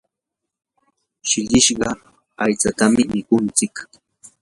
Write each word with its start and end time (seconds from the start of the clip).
shillishqa 1.27 1.89
aytsatam 2.43 2.91
mikuntsik. 3.13 3.75